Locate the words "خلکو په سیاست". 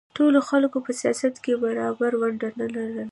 0.49-1.35